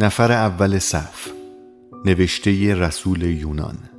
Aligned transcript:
نفر 0.00 0.32
اول 0.32 0.78
صف 0.78 1.28
نوشته 2.06 2.74
رسول 2.74 3.22
یونان. 3.22 3.97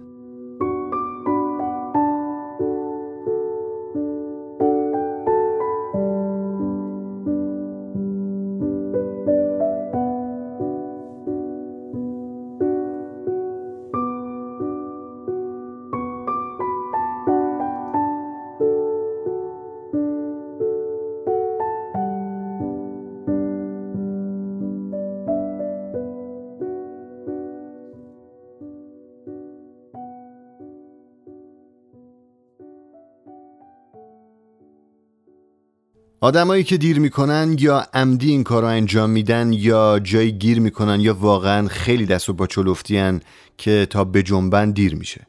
آدمایی 36.22 36.64
که 36.64 36.78
دیر 36.78 37.00
می‌کنن 37.00 37.56
یا 37.60 37.86
عمدی 37.94 38.30
این 38.30 38.44
کار 38.44 38.62
رو 38.62 38.68
انجام 38.68 39.10
میدن 39.10 39.54
یا 39.54 40.00
جایی 40.00 40.32
گیر 40.32 40.60
می‌کنن 40.60 41.00
یا 41.00 41.14
واقعا 41.14 41.68
خیلی 41.68 42.06
دست 42.06 42.30
و 42.30 42.34
با 42.34 42.48
چلوفتیان 42.48 43.22
که 43.58 43.88
تا 43.90 44.04
به 44.04 44.24
جنبن 44.24 44.72
دیر 44.72 44.96
میشه. 44.96 45.28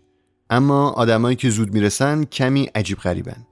اما 0.50 0.91
آدمایی 0.91 1.36
که 1.36 1.50
زود 1.50 1.74
می‌رسن 1.74 2.24
کمی 2.24 2.70
عجیب 2.74 2.98
غریبن. 2.98 3.47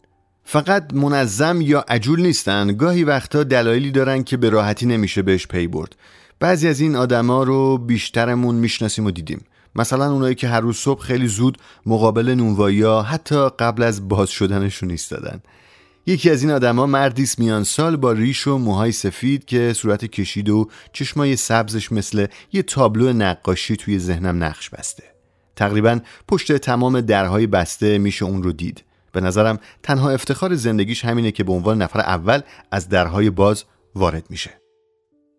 فقط 0.45 0.95
منظم 0.95 1.61
یا 1.61 1.84
عجول 1.89 2.20
نیستن 2.20 2.77
گاهی 2.77 3.05
وقتا 3.05 3.45
دلایلی 3.45 3.91
دارن 3.91 4.23
که 4.25 4.36
به 4.36 4.50
راحتی 4.50 4.86
نمیشه 4.86 5.23
بهش 5.23 5.47
پی 5.47 5.67
برد. 5.67 5.97
بعضی 6.41 6.69
از 6.69 6.80
این 6.80 6.97
آدما 6.97 7.42
رو 7.42 7.78
بیشترمون 7.78 8.55
می‌شناسیم 8.55 9.06
و 9.06 9.11
دیدیم. 9.11 9.45
مثلا 9.77 10.12
اونایی 10.12 10.34
که 10.34 10.48
هر 10.48 10.61
روز 10.61 10.77
صبح 10.77 11.02
خیلی 11.02 11.27
زود 11.27 11.58
مقابل 11.86 12.34
نونوایی 12.34 12.83
حتی 12.83 13.48
قبل 13.58 13.83
از 13.83 14.08
باز 14.08 14.30
شدنشون 14.30 14.91
ایستادن. 14.91 15.41
یکی 16.09 16.31
از 16.31 16.42
این 16.42 16.53
آدما 16.53 16.87
مردیس 16.87 17.39
میان 17.39 17.64
سال 17.64 17.97
با 17.97 18.12
ریش 18.12 18.47
و 18.47 18.59
موهای 18.59 18.92
سفید 18.92 19.45
که 19.45 19.73
صورت 19.73 20.05
کشید 20.05 20.48
و 20.48 20.69
چشمای 20.92 21.37
سبزش 21.37 21.92
مثل 21.92 22.27
یه 22.53 22.62
تابلو 22.62 23.12
نقاشی 23.12 23.77
توی 23.77 23.98
ذهنم 23.98 24.45
نقش 24.45 24.70
بسته. 24.70 25.03
تقریبا 25.56 26.01
پشت 26.29 26.53
تمام 26.53 27.01
درهای 27.01 27.47
بسته 27.47 27.98
میشه 27.98 28.25
اون 28.25 28.42
رو 28.42 28.53
دید. 28.53 28.84
به 29.12 29.20
نظرم 29.20 29.59
تنها 29.83 30.11
افتخار 30.11 30.55
زندگیش 30.55 31.05
همینه 31.05 31.31
که 31.31 31.45
به 31.45 31.53
عنوان 31.53 31.83
نفر 31.83 32.01
اول 32.01 32.41
از 32.70 32.89
درهای 32.89 33.31
باز 33.31 33.64
وارد 33.95 34.25
میشه. 34.31 34.51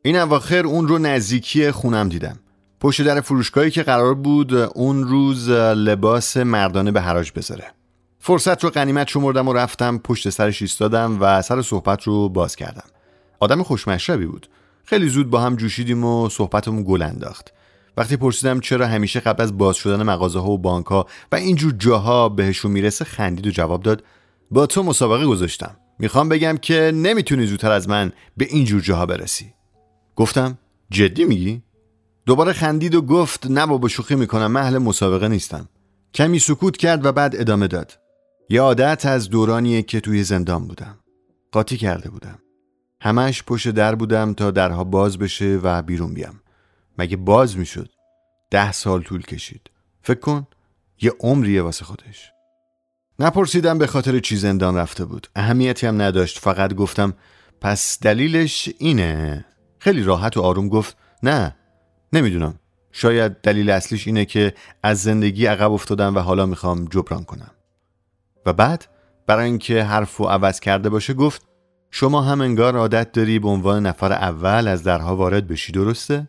این 0.03 0.15
اواخر 0.15 0.65
اون 0.65 0.87
رو 0.87 0.97
نزدیکی 0.97 1.71
خونم 1.71 2.09
دیدم. 2.09 2.39
پشت 2.79 3.01
در 3.01 3.21
فروشگاهی 3.21 3.71
که 3.71 3.83
قرار 3.83 4.13
بود 4.15 4.53
اون 4.53 5.03
روز 5.03 5.49
لباس 5.49 6.37
مردانه 6.37 6.91
به 6.91 7.01
حراج 7.01 7.31
بذاره. 7.35 7.78
فرصت 8.19 8.63
رو 8.63 8.69
غنیمت 8.69 9.07
شمردم 9.07 9.47
و 9.47 9.53
رفتم 9.53 9.97
پشت 9.97 10.29
سرش 10.29 10.61
ایستادم 10.61 11.17
و 11.21 11.41
سر 11.41 11.61
صحبت 11.61 12.03
رو 12.03 12.29
باز 12.29 12.55
کردم. 12.55 12.89
آدم 13.39 13.63
خوشمشربی 13.63 14.25
بود. 14.25 14.49
خیلی 14.83 15.09
زود 15.09 15.29
با 15.29 15.41
هم 15.41 15.55
جوشیدیم 15.55 16.03
و 16.03 16.29
صحبتمون 16.29 16.83
گل 16.87 17.01
انداخت. 17.01 17.53
وقتی 17.97 18.17
پرسیدم 18.17 18.59
چرا 18.59 18.87
همیشه 18.87 19.19
قبل 19.19 19.43
از 19.43 19.57
باز 19.57 19.75
شدن 19.75 20.03
مغازه 20.03 20.39
ها 20.39 20.49
و 20.49 20.57
بانک 20.57 20.85
ها 20.85 21.07
و 21.31 21.35
اینجور 21.35 21.73
جاها 21.77 22.29
بهشون 22.29 22.71
می‌رسه 22.71 23.05
خندید 23.05 23.47
و 23.47 23.51
جواب 23.51 23.83
داد 23.83 24.03
با 24.51 24.65
تو 24.65 24.83
مسابقه 24.83 25.25
گذاشتم. 25.25 25.77
می‌خوام 25.99 26.29
بگم 26.29 26.57
که 26.57 26.91
نمی‌تونی 26.95 27.45
زودتر 27.45 27.71
از 27.71 27.89
من 27.89 28.11
به 28.37 28.45
اینجور 28.49 28.81
جاها 28.81 29.05
برسی. 29.05 29.53
گفتم 30.15 30.57
جدی 30.89 31.25
میگی؟ 31.25 31.61
دوباره 32.25 32.53
خندید 32.53 32.95
و 32.95 33.01
گفت 33.01 33.47
نه 33.47 33.65
بابا 33.65 33.87
شوخی 33.87 34.15
می‌کنم 34.15 34.51
من 34.51 34.77
مسابقه 34.77 35.27
نیستم. 35.27 35.69
کمی 36.13 36.39
سکوت 36.39 36.77
کرد 36.77 37.05
و 37.05 37.11
بعد 37.11 37.35
ادامه 37.35 37.67
داد. 37.67 37.98
یه 38.51 38.61
عادت 38.61 39.05
از 39.05 39.29
دورانیه 39.29 39.81
که 39.81 39.99
توی 39.99 40.23
زندان 40.23 40.67
بودم. 40.67 40.99
قاطی 41.51 41.77
کرده 41.77 42.09
بودم. 42.09 42.39
همش 43.01 43.43
پشت 43.43 43.69
در 43.69 43.95
بودم 43.95 44.33
تا 44.33 44.51
درها 44.51 44.83
باز 44.83 45.17
بشه 45.17 45.59
و 45.63 45.81
بیرون 45.81 46.13
بیام. 46.13 46.39
مگه 46.97 47.17
باز 47.17 47.57
می‌شد؟ 47.57 47.89
ده 48.51 48.71
سال 48.71 49.03
طول 49.03 49.21
کشید. 49.21 49.69
فکر 50.01 50.19
کن 50.19 50.47
یه 51.01 51.13
عمریه 51.19 51.61
واسه 51.61 51.85
خودش. 51.85 52.31
نپرسیدم 53.19 53.77
به 53.77 53.87
خاطر 53.87 54.19
چی 54.19 54.35
زندان 54.37 54.75
رفته 54.75 55.05
بود. 55.05 55.27
اهمیتی 55.35 55.87
هم 55.87 56.01
نداشت. 56.01 56.39
فقط 56.39 56.73
گفتم 56.73 57.13
پس 57.61 57.99
دلیلش 58.01 58.69
اینه. 58.77 59.45
خیلی 59.79 60.03
راحت 60.03 60.37
و 60.37 60.41
آروم 60.41 60.69
گفت 60.69 60.97
نه 61.23 61.55
نمی‌دونم. 62.13 62.59
شاید 62.91 63.41
دلیل 63.41 63.69
اصلیش 63.69 64.07
اینه 64.07 64.25
که 64.25 64.53
از 64.83 65.01
زندگی 65.01 65.45
عقب 65.45 65.71
افتادم 65.71 66.15
و 66.15 66.19
حالا 66.19 66.45
می‌خوام 66.45 66.85
جبران 66.85 67.23
کنم. 67.23 67.51
و 68.49 68.53
بعد 68.53 68.85
برای 69.27 69.45
اینکه 69.45 69.83
حرف 69.83 70.21
و 70.21 70.25
عوض 70.25 70.59
کرده 70.59 70.89
باشه 70.89 71.13
گفت 71.13 71.47
شما 71.91 72.21
هم 72.21 72.41
انگار 72.41 72.75
عادت 72.77 73.11
داری 73.11 73.39
به 73.39 73.49
عنوان 73.49 73.85
نفر 73.85 74.13
اول 74.13 74.67
از 74.67 74.83
درها 74.83 75.15
وارد 75.15 75.47
بشی 75.47 75.71
درسته؟ 75.71 76.27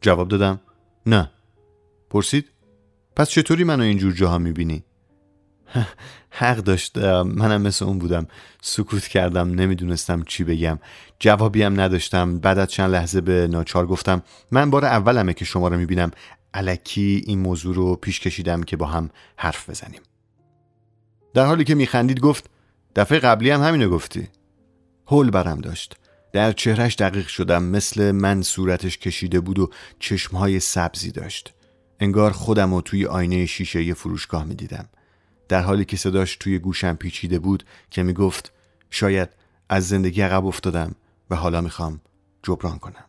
جواب 0.00 0.28
دادم 0.28 0.60
نه 1.06 1.30
پرسید 2.10 2.48
پس 3.16 3.30
چطوری 3.30 3.64
منو 3.64 3.82
اینجور 3.82 4.12
جاها 4.12 4.38
می‌بینی؟ 4.38 4.84
حق 6.30 6.56
داشت 6.56 6.98
منم 7.24 7.62
مثل 7.62 7.84
اون 7.84 7.98
بودم 7.98 8.26
سکوت 8.62 9.06
کردم 9.06 9.48
نمی‌دونستم 9.54 10.22
چی 10.22 10.44
بگم 10.44 10.78
جوابی 11.18 11.62
هم 11.62 11.80
نداشتم 11.80 12.38
بعد 12.38 12.58
از 12.58 12.68
چند 12.68 12.90
لحظه 12.90 13.20
به 13.20 13.48
ناچار 13.50 13.86
گفتم 13.86 14.22
من 14.50 14.70
بار 14.70 14.84
اولمه 14.84 15.34
که 15.34 15.44
شما 15.44 15.68
رو 15.68 15.76
می‌بینم 15.76 16.10
علکی 16.54 17.22
این 17.26 17.38
موضوع 17.38 17.74
رو 17.74 17.96
پیش 17.96 18.20
کشیدم 18.20 18.62
که 18.62 18.76
با 18.76 18.86
هم 18.86 19.10
حرف 19.36 19.70
بزنیم 19.70 20.00
در 21.34 21.46
حالی 21.46 21.64
که 21.64 21.74
میخندید 21.74 22.20
گفت 22.20 22.50
دفعه 22.96 23.18
قبلی 23.18 23.50
هم 23.50 23.62
همینو 23.62 23.90
گفتی. 23.90 24.28
هول 25.06 25.30
برم 25.30 25.60
داشت. 25.60 25.96
در 26.32 26.52
چهرش 26.52 26.96
دقیق 26.96 27.26
شدم 27.26 27.62
مثل 27.62 28.10
من 28.10 28.42
صورتش 28.42 28.98
کشیده 28.98 29.40
بود 29.40 29.58
و 29.58 29.70
چشمهای 29.98 30.60
سبزی 30.60 31.10
داشت. 31.10 31.54
انگار 32.00 32.32
خودم 32.32 32.74
رو 32.74 32.80
توی 32.80 33.06
آینه 33.06 33.46
شیشه 33.46 33.82
یه 33.82 33.94
فروشگاه 33.94 34.44
می‌دیدم. 34.44 34.88
در 35.48 35.62
حالی 35.62 35.84
که 35.84 35.96
صداش 35.96 36.36
توی 36.36 36.58
گوشم 36.58 36.94
پیچیده 36.94 37.38
بود 37.38 37.64
که 37.90 38.02
می‌گفت 38.02 38.52
شاید 38.90 39.28
از 39.68 39.88
زندگی 39.88 40.20
عقب 40.20 40.46
افتادم 40.46 40.94
و 41.30 41.36
حالا 41.36 41.60
می‌خوام 41.60 42.00
جبران 42.42 42.78
کنم. 42.78 43.04